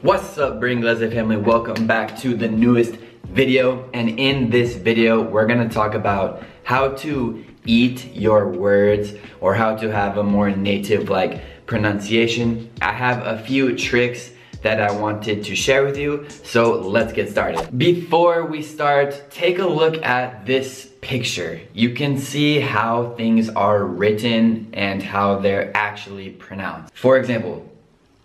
What's 0.00 0.38
up 0.38 0.60
Bringlese 0.60 1.12
family? 1.12 1.36
Welcome 1.36 1.88
back 1.88 2.16
to 2.20 2.36
the 2.36 2.46
newest 2.46 2.94
video 3.24 3.90
and 3.92 4.20
in 4.20 4.48
this 4.48 4.76
video 4.76 5.20
we're 5.20 5.46
gonna 5.46 5.68
talk 5.68 5.94
about 5.94 6.44
how 6.62 6.90
to 7.02 7.44
eat 7.66 8.14
your 8.14 8.48
words 8.48 9.14
or 9.40 9.54
how 9.54 9.74
to 9.74 9.90
have 9.90 10.16
a 10.16 10.22
more 10.22 10.50
native 10.50 11.10
like 11.10 11.42
pronunciation. 11.66 12.70
I 12.80 12.92
have 12.92 13.26
a 13.26 13.42
few 13.42 13.76
tricks 13.76 14.30
that 14.62 14.80
I 14.80 14.90
wanted 14.90 15.44
to 15.44 15.54
share 15.54 15.84
with 15.84 15.96
you, 15.96 16.26
so 16.44 16.80
let's 16.80 17.12
get 17.12 17.30
started. 17.30 17.76
Before 17.78 18.46
we 18.46 18.62
start, 18.62 19.30
take 19.30 19.58
a 19.58 19.66
look 19.66 20.02
at 20.04 20.46
this 20.46 20.90
picture. 21.00 21.60
You 21.72 21.94
can 21.94 22.18
see 22.18 22.60
how 22.60 23.14
things 23.16 23.48
are 23.50 23.84
written 23.84 24.70
and 24.72 25.02
how 25.02 25.38
they're 25.38 25.76
actually 25.76 26.30
pronounced. 26.30 26.94
For 26.94 27.18
example, 27.18 27.70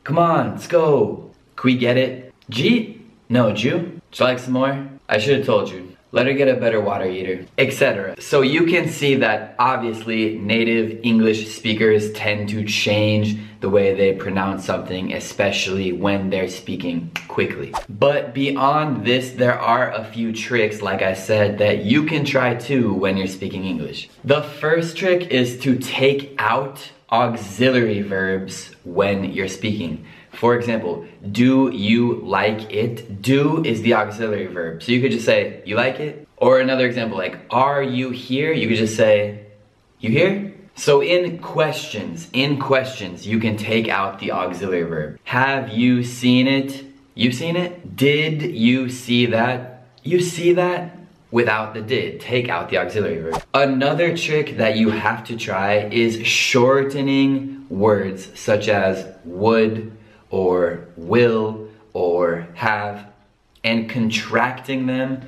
come 0.04 0.18
on, 0.18 0.52
let's 0.52 0.68
go. 0.68 1.32
Can 1.56 1.68
we 1.68 1.78
get 1.78 1.98
it? 1.98 2.34
G? 2.50 3.02
No, 3.30 3.54
Jew? 3.54 3.78
Would 3.78 4.20
you 4.20 4.26
like 4.26 4.40
some 4.40 4.54
more? 4.54 4.88
I 5.08 5.18
should 5.18 5.38
have 5.38 5.46
told 5.46 5.70
you. 5.70 5.93
Let 6.14 6.28
her 6.28 6.34
get 6.34 6.48
a 6.48 6.54
better 6.54 6.80
water 6.80 7.06
heater, 7.06 7.44
etc. 7.58 8.22
So 8.22 8.42
you 8.42 8.68
can 8.68 8.88
see 8.88 9.16
that 9.16 9.56
obviously 9.58 10.38
native 10.38 11.00
English 11.02 11.56
speakers 11.56 12.14
tend 12.14 12.50
to 12.50 12.64
change 12.66 13.36
the 13.62 13.70
way 13.72 13.96
they 13.96 14.14
pronounce 14.14 14.64
something, 14.64 15.12
especially 15.12 15.92
when 15.92 16.30
they're 16.30 16.50
speaking 16.50 17.10
quickly. 17.28 17.74
But 17.90 18.36
beyond 18.36 19.08
this, 19.08 19.32
there 19.32 19.60
are 19.60 19.92
a 19.92 20.06
few 20.06 20.34
tricks, 20.34 20.84
like 20.84 21.02
I 21.02 21.16
said, 21.16 21.58
that 21.58 21.84
you 21.84 22.04
can 22.04 22.26
try 22.26 22.54
too 22.54 22.94
when 22.94 23.18
you're 23.18 23.26
speaking 23.26 23.66
English. 23.66 24.08
The 24.24 24.44
first 24.44 24.96
trick 24.96 25.32
is 25.32 25.58
to 25.62 25.80
take 25.80 26.36
out 26.38 26.92
auxiliary 27.12 28.04
verbs 28.04 28.70
when 28.84 29.34
you're 29.34 29.48
speaking. 29.48 30.06
For 30.34 30.56
example, 30.56 31.06
do 31.32 31.70
you 31.72 32.22
like 32.24 32.72
it? 32.74 33.22
Do 33.22 33.64
is 33.64 33.82
the 33.82 33.94
auxiliary 33.94 34.48
verb. 34.48 34.84
So 34.84 34.92
you 34.92 35.02
could 35.02 35.12
just 35.12 35.26
say, 35.26 35.62
you 35.66 35.76
like 35.76 36.00
it? 36.00 36.28
Or 36.38 36.60
another 36.60 36.86
example, 36.86 37.18
like, 37.18 37.40
are 37.50 37.82
you 37.82 38.10
here? 38.10 38.52
You 38.52 38.68
could 38.68 38.78
just 38.78 38.96
say, 38.96 39.46
you 40.00 40.10
here? 40.10 40.54
So 40.76 41.02
in 41.02 41.38
questions, 41.38 42.28
in 42.34 42.60
questions, 42.60 43.28
you 43.28 43.40
can 43.40 43.58
take 43.58 43.88
out 43.88 44.20
the 44.20 44.32
auxiliary 44.32 44.84
verb. 44.84 45.20
Have 45.26 45.70
you 45.70 46.04
seen 46.04 46.48
it? 46.48 46.84
You 47.14 47.32
seen 47.32 47.56
it? 47.56 47.96
Did 47.96 48.42
you 48.42 48.90
see 48.90 49.28
that? 49.28 49.86
You 50.04 50.20
see 50.20 50.54
that? 50.54 50.98
Without 51.30 51.74
the 51.74 51.82
did, 51.82 52.20
take 52.20 52.48
out 52.50 52.70
the 52.70 52.78
auxiliary 52.78 53.22
verb. 53.22 53.44
Another 53.54 54.16
trick 54.16 54.58
that 54.58 54.78
you 54.78 54.92
have 54.92 55.24
to 55.26 55.36
try 55.36 55.90
is 55.92 56.26
shortening 56.28 57.66
words 57.70 58.30
such 58.40 58.68
as 58.68 59.08
would, 59.26 59.96
or 60.34 60.88
will 60.98 61.70
or 61.94 62.48
have 62.56 63.06
and 63.64 63.88
contracting 63.88 64.88
them 64.88 65.22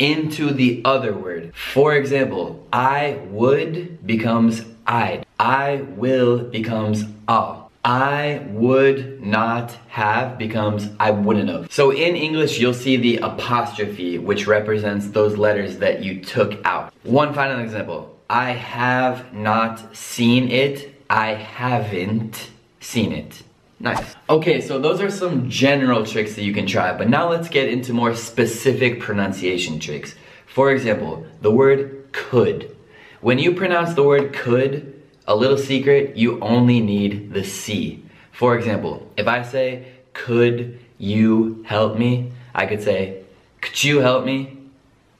into 0.00 0.52
the 0.52 0.82
other 0.84 1.14
word. 1.14 1.54
For 1.54 1.94
example, 1.94 2.66
I 2.72 3.20
would 3.28 4.04
becomes 4.04 4.62
I'd. 4.88 5.24
I 5.38 5.86
will 5.90 6.38
becomes 6.38 7.04
I'll. 7.28 7.70
I 7.84 8.44
would 8.48 9.22
not 9.22 9.70
have 9.86 10.36
becomes 10.36 10.88
I 10.98 11.12
wouldn't 11.12 11.48
have. 11.48 11.72
So 11.72 11.92
in 11.92 12.16
English, 12.16 12.58
you'll 12.58 12.74
see 12.74 12.96
the 12.96 13.18
apostrophe, 13.18 14.18
which 14.18 14.48
represents 14.48 15.10
those 15.10 15.36
letters 15.36 15.78
that 15.78 16.02
you 16.02 16.24
took 16.24 16.58
out. 16.64 16.92
One 17.04 17.32
final 17.32 17.60
example. 17.60 18.18
I 18.28 18.50
have 18.50 19.32
not 19.32 19.96
seen 19.96 20.50
it. 20.50 20.92
I 21.08 21.34
haven't 21.34 22.50
seen 22.80 23.12
it. 23.12 23.44
Nice. 23.82 24.14
Okay, 24.28 24.60
so 24.60 24.78
those 24.78 25.00
are 25.00 25.10
some 25.10 25.48
general 25.48 26.04
tricks 26.04 26.34
that 26.34 26.42
you 26.42 26.52
can 26.52 26.66
try, 26.66 26.92
but 26.92 27.08
now 27.08 27.30
let's 27.30 27.48
get 27.48 27.70
into 27.70 27.94
more 27.94 28.14
specific 28.14 29.00
pronunciation 29.00 29.80
tricks. 29.80 30.14
For 30.46 30.70
example, 30.70 31.26
the 31.40 31.50
word 31.50 32.08
could. 32.12 32.76
When 33.22 33.38
you 33.38 33.54
pronounce 33.54 33.94
the 33.94 34.02
word 34.02 34.34
could, 34.34 35.02
a 35.26 35.34
little 35.34 35.56
secret, 35.56 36.14
you 36.14 36.38
only 36.40 36.80
need 36.80 37.32
the 37.32 37.42
C. 37.42 38.04
For 38.32 38.54
example, 38.58 39.10
if 39.16 39.26
I 39.26 39.42
say, 39.42 39.86
could 40.12 40.78
you 40.98 41.62
help 41.66 41.96
me? 41.96 42.32
I 42.54 42.66
could 42.66 42.82
say, 42.82 43.22
could 43.62 43.82
you 43.82 44.00
help 44.00 44.26
me? 44.26 44.58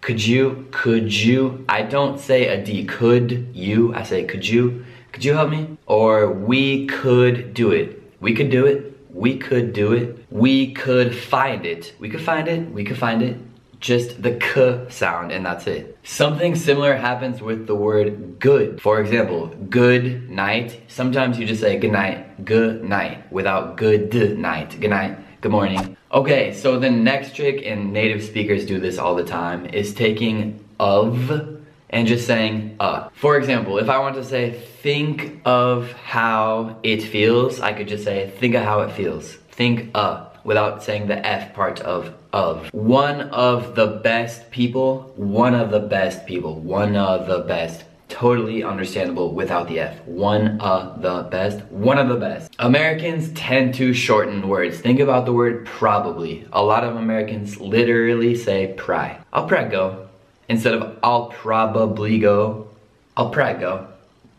Could 0.03 0.23
you, 0.23 0.69
could 0.71 1.15
you? 1.15 1.65
I 1.67 1.83
don't 1.83 2.21
say 2.21 2.49
a 2.49 2.63
D, 2.63 2.85
could 2.85 3.55
you? 3.55 3.95
I 3.95 4.03
say, 4.03 4.25
could 4.25 4.47
you? 4.47 4.85
Could 5.13 5.25
you 5.25 5.33
help 5.33 5.51
me? 5.51 5.79
Or 5.87 6.31
we 6.31 6.87
could 6.87 7.55
do 7.55 7.71
it. 7.71 8.00
We 8.21 8.35
could 8.35 8.51
do 8.51 8.67
it. 8.67 8.97
We 9.13 9.39
could 9.39 9.73
do 9.73 9.93
it. 9.93 10.25
We 10.31 10.73
could 10.73 11.15
find 11.15 11.67
it. 11.67 11.95
We 11.99 12.09
could 12.09 12.23
find 12.23 12.47
it. 12.49 12.71
We 12.71 12.85
could 12.85 12.99
find 12.99 13.23
it. 13.23 13.37
Just 13.81 14.23
the 14.23 14.33
k 14.35 14.85
sound 14.91 15.33
and 15.33 15.45
that's 15.45 15.67
it. 15.67 15.99
Something 16.05 16.55
similar 16.55 16.95
happens 16.97 17.41
with 17.41 17.67
the 17.67 17.75
word 17.75 18.39
good. 18.39 18.81
For 18.83 19.01
example, 19.01 19.47
good 19.71 20.31
night. 20.31 20.83
Sometimes 20.87 21.39
you 21.39 21.47
just 21.47 21.63
say 21.63 21.79
good 21.79 21.93
night, 21.93 22.45
good 22.45 22.85
night 22.85 23.33
without 23.33 23.79
good 23.79 24.13
night. 24.39 24.79
Good 24.79 24.91
night, 24.91 25.17
good 25.41 25.51
morning. 25.51 25.97
Okay, 26.13 26.53
so 26.53 26.79
the 26.79 26.91
next 26.91 27.37
trick, 27.37 27.65
and 27.65 27.93
native 27.93 28.23
speakers 28.23 28.67
do 28.67 28.81
this 28.81 28.99
all 28.99 29.15
the 29.15 29.25
time, 29.25 29.65
is 29.67 29.95
taking 29.95 30.63
of 30.81 31.60
and 31.91 32.07
just 32.09 32.27
saying 32.27 32.77
uh. 32.81 33.09
For 33.13 33.37
example, 33.37 33.79
if 33.79 33.89
I 33.89 33.99
want 33.99 34.15
to 34.17 34.25
say 34.25 34.53
think 34.53 35.41
of 35.45 35.93
how 35.93 36.79
it 36.83 37.03
feels, 37.03 37.61
I 37.61 37.73
could 37.73 37.89
just 37.89 38.05
say 38.05 38.31
think 38.39 38.55
of 38.55 38.65
how 38.65 38.81
it 38.81 38.93
feels. 38.93 39.35
Think 39.51 39.91
uh 39.95 40.27
without 40.45 40.83
saying 40.83 41.07
the 41.07 41.25
F 41.27 41.55
part 41.55 41.81
of 41.81 42.15
of. 42.33 42.73
One 42.73 43.23
of 43.31 43.75
the 43.75 43.87
best 43.87 44.51
people, 44.51 45.13
one 45.17 45.55
of 45.55 45.71
the 45.71 45.81
best 45.81 46.27
people, 46.27 46.61
one 46.61 46.97
of 46.97 47.27
the 47.27 47.41
best. 47.41 47.85
Totally 48.09 48.65
understandable 48.65 49.35
without 49.35 49.69
the 49.69 49.79
F. 49.79 50.05
One 50.05 50.61
of 50.61 51.01
the 51.01 51.29
best, 51.31 51.65
one 51.67 51.97
of 51.97 52.09
the 52.09 52.17
best. 52.17 52.53
Americans 52.59 53.31
tend 53.35 53.75
to 53.75 53.95
shorten 53.95 54.49
words. 54.49 54.81
Think 54.81 54.99
about 54.99 55.27
the 55.27 55.33
word 55.33 55.65
probably. 55.65 56.45
A 56.53 56.63
lot 56.63 56.83
of 56.83 56.97
Americans 56.97 57.61
literally 57.61 58.35
say 58.35 58.75
pry. 58.77 59.21
I'll 59.33 59.47
pry 59.47 59.69
go. 59.69 60.10
Instead 60.51 60.75
of 60.75 60.99
I'll 61.01 61.27
probably 61.27 62.19
go, 62.19 62.69
I'll 63.17 63.31
probably 63.31 63.61
go. 63.61 63.87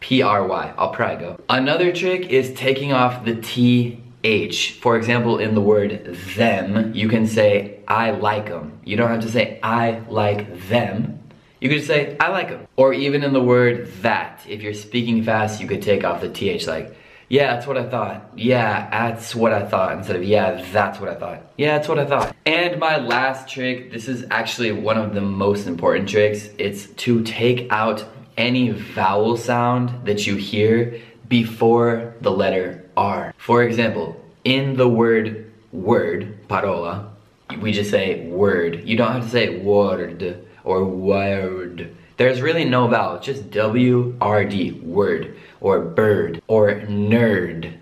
P-R-Y, 0.02 0.74
I'll 0.78 0.90
probably 0.90 1.26
go. 1.26 1.40
Another 1.48 1.94
trick 1.94 2.28
is 2.30 2.54
taking 2.54 2.92
off 2.92 3.24
the 3.24 3.36
T-H. 3.36 4.74
For 4.82 4.98
example, 4.98 5.38
in 5.38 5.56
the 5.56 5.62
word 5.62 6.14
them, 6.36 6.94
you 6.94 7.08
can 7.08 7.28
say 7.28 7.80
I 7.88 8.12
like 8.12 8.50
them. 8.50 8.78
You 8.84 8.98
don't 8.98 9.10
have 9.10 9.22
to 9.22 9.32
say 9.32 9.58
I 9.64 10.00
like 10.10 10.68
them. 10.68 11.20
You 11.62 11.70
could 11.70 11.86
say 11.86 12.18
I 12.20 12.28
like 12.28 12.50
them. 12.50 12.68
Or 12.76 12.94
even 12.94 13.24
in 13.24 13.32
the 13.32 13.42
word 13.42 13.90
that, 14.02 14.42
if 14.50 14.62
you're 14.62 14.74
speaking 14.74 15.24
fast, 15.24 15.62
you 15.62 15.68
could 15.68 15.82
take 15.82 16.04
off 16.04 16.20
the 16.20 16.30
TH 16.30 16.68
like 16.68 16.94
yeah, 17.31 17.53
that's 17.53 17.66
what 17.66 17.78
I 17.78 17.88
thought. 17.88 18.30
Yeah, 18.36 18.90
that's 18.90 19.34
what 19.34 19.53
I 19.53 19.66
thought. 19.66 19.97
Instead 19.97 20.18
of, 20.18 20.24
yeah, 20.25 20.62
that's 20.74 21.00
what 21.00 21.08
I 21.08 21.16
thought. 21.16 21.42
Yeah, 21.58 21.78
that's 21.78 21.88
what 21.88 21.97
I 21.97 22.06
thought. 22.06 22.36
And 22.46 22.78
my 22.78 22.97
last 22.97 23.47
trick, 23.47 23.90
this 23.90 24.09
is 24.09 24.25
actually 24.30 24.74
one 24.74 24.97
of 24.97 25.14
the 25.14 25.22
most 25.22 25.66
important 25.66 26.09
tricks. 26.09 26.50
It's 26.58 26.88
to 26.88 27.24
take 27.24 27.72
out 27.72 28.03
any 28.36 28.72
vowel 28.72 29.38
sound 29.38 30.06
that 30.06 30.28
you 30.28 30.36
hear 30.36 31.00
before 31.30 32.16
the 32.20 32.31
letter 32.31 32.90
R. 32.97 33.34
For 33.38 33.64
example, 33.64 34.22
in 34.44 34.75
the 34.75 34.90
word 34.90 35.53
word, 35.72 36.38
parola, 36.50 37.14
we 37.62 37.72
just 37.72 37.91
say 37.91 38.28
word. 38.28 38.84
You 38.84 38.97
don't 38.97 39.14
have 39.14 39.24
to 39.24 39.30
say 39.30 39.58
word 39.58 40.46
or 40.66 40.84
word. 40.84 41.96
There's 42.17 42.41
really 42.41 42.66
no 42.66 42.87
vowel, 42.87 43.19
just 43.19 43.49
W-R-D, 43.52 44.72
word, 44.84 45.35
or 45.59 45.79
bird, 45.79 46.41
or 46.47 46.72
nerd, 46.81 47.78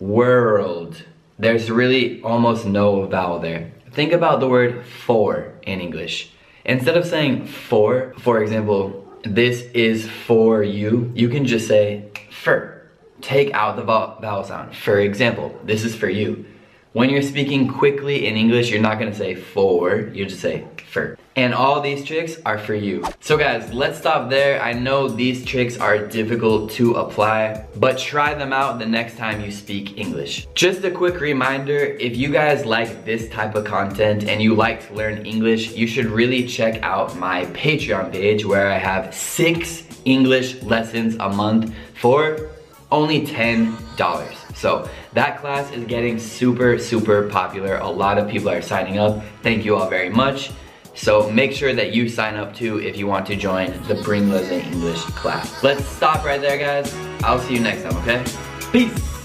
world. 0.00 1.04
There's 1.38 1.70
really 1.70 2.22
almost 2.22 2.66
no 2.66 3.04
vowel 3.06 3.38
there. 3.38 3.72
Think 3.92 4.12
about 4.12 4.40
the 4.40 4.48
word 4.48 4.84
for 4.84 5.52
in 5.62 5.80
English. 5.80 6.32
Instead 6.64 6.96
of 6.96 7.06
saying 7.06 7.46
for, 7.46 8.14
for 8.18 8.42
example, 8.42 9.06
this 9.22 9.62
is 9.74 10.08
for 10.08 10.62
you, 10.62 11.12
you 11.14 11.28
can 11.28 11.44
just 11.46 11.66
say 11.66 12.10
for. 12.30 12.82
Take 13.20 13.52
out 13.52 13.76
the 13.76 13.82
vowel 13.82 14.44
sound. 14.44 14.76
For 14.76 14.98
example, 15.00 15.58
this 15.64 15.84
is 15.84 15.94
for 15.94 16.08
you. 16.08 16.44
When 16.94 17.10
you're 17.10 17.20
speaking 17.20 17.68
quickly 17.68 18.26
in 18.26 18.36
English, 18.36 18.70
you're 18.70 18.80
not 18.80 18.98
gonna 18.98 19.14
say 19.14 19.34
for, 19.34 20.08
you 20.14 20.24
just 20.24 20.40
say 20.40 20.66
for. 20.90 21.18
And 21.36 21.52
all 21.52 21.82
these 21.82 22.02
tricks 22.02 22.38
are 22.46 22.58
for 22.58 22.74
you. 22.74 23.04
So 23.20 23.36
guys, 23.36 23.70
let's 23.74 23.98
stop 23.98 24.30
there. 24.30 24.60
I 24.62 24.72
know 24.72 25.06
these 25.06 25.44
tricks 25.44 25.76
are 25.76 25.98
difficult 25.98 26.70
to 26.72 26.94
apply, 26.94 27.66
but 27.76 27.98
try 27.98 28.32
them 28.32 28.54
out 28.54 28.78
the 28.78 28.86
next 28.86 29.18
time 29.18 29.42
you 29.42 29.52
speak 29.52 29.98
English. 29.98 30.48
Just 30.54 30.82
a 30.82 30.90
quick 30.90 31.20
reminder, 31.20 31.76
if 31.76 32.16
you 32.16 32.30
guys 32.30 32.64
like 32.64 33.04
this 33.04 33.28
type 33.28 33.54
of 33.54 33.66
content 33.66 34.24
and 34.24 34.40
you 34.40 34.54
like 34.54 34.88
to 34.88 34.94
learn 34.94 35.26
English, 35.26 35.72
you 35.72 35.86
should 35.86 36.06
really 36.06 36.46
check 36.46 36.82
out 36.82 37.14
my 37.18 37.44
Patreon 37.46 38.12
page 38.12 38.46
where 38.46 38.72
I 38.72 38.78
have 38.78 39.14
six 39.14 39.84
English 40.06 40.62
lessons 40.62 41.16
a 41.20 41.28
month 41.28 41.74
for 42.00 42.48
only 42.90 43.26
$10. 43.26 43.87
So 44.54 44.88
that 45.12 45.40
class 45.40 45.70
is 45.72 45.84
getting 45.84 46.18
super, 46.18 46.78
super 46.78 47.28
popular. 47.28 47.76
A 47.76 47.88
lot 47.88 48.16
of 48.16 48.28
people 48.28 48.48
are 48.48 48.62
signing 48.62 48.98
up. 48.98 49.22
Thank 49.42 49.64
you 49.64 49.76
all 49.76 49.88
very 49.88 50.08
much. 50.08 50.50
So 50.94 51.30
make 51.30 51.52
sure 51.52 51.74
that 51.74 51.92
you 51.92 52.08
sign 52.08 52.36
up 52.36 52.54
too 52.54 52.80
if 52.80 52.96
you 52.96 53.06
want 53.06 53.26
to 53.26 53.36
join 53.36 53.70
the 53.86 53.94
Bring 54.02 54.30
Leslie 54.30 54.62
English 54.62 55.02
class. 55.20 55.62
Let's 55.62 55.84
stop 55.84 56.24
right 56.24 56.40
there, 56.40 56.58
guys. 56.58 56.92
I'll 57.22 57.38
see 57.38 57.54
you 57.54 57.60
next 57.60 57.82
time, 57.82 57.96
okay? 57.98 58.24
Peace. 58.72 59.17